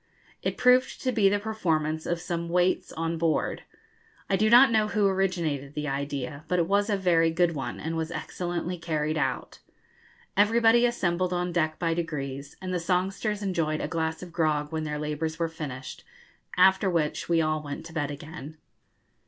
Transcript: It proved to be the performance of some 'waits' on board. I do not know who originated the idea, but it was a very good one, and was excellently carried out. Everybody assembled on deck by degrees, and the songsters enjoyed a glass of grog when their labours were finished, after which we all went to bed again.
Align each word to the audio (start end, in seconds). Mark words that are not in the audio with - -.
It 0.41 0.57
proved 0.57 0.99
to 1.03 1.11
be 1.11 1.29
the 1.29 1.37
performance 1.37 2.07
of 2.07 2.19
some 2.19 2.49
'waits' 2.49 2.91
on 2.93 3.19
board. 3.19 3.61
I 4.31 4.35
do 4.35 4.49
not 4.49 4.71
know 4.71 4.87
who 4.87 5.05
originated 5.07 5.75
the 5.75 5.87
idea, 5.87 6.43
but 6.47 6.57
it 6.57 6.65
was 6.67 6.89
a 6.89 6.97
very 6.97 7.29
good 7.29 7.53
one, 7.53 7.79
and 7.79 7.95
was 7.95 8.09
excellently 8.09 8.79
carried 8.79 9.15
out. 9.15 9.59
Everybody 10.35 10.87
assembled 10.87 11.33
on 11.33 11.51
deck 11.51 11.77
by 11.77 11.93
degrees, 11.93 12.55
and 12.63 12.73
the 12.73 12.79
songsters 12.79 13.43
enjoyed 13.43 13.79
a 13.79 13.87
glass 13.87 14.23
of 14.23 14.33
grog 14.33 14.71
when 14.71 14.85
their 14.85 14.97
labours 14.97 15.37
were 15.37 15.47
finished, 15.47 16.03
after 16.57 16.89
which 16.89 17.29
we 17.29 17.39
all 17.39 17.61
went 17.61 17.85
to 17.85 17.93
bed 17.93 18.09
again. 18.09 18.57